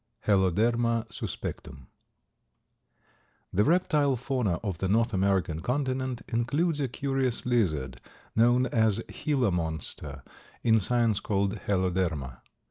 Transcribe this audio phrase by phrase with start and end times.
[0.25, 1.85] (Heloderma suspectum.)
[3.53, 8.01] The reptile fauna of the North American continent includes a curious lizard
[8.35, 10.23] known as Gila Monster,
[10.63, 12.41] in science called Heloderma.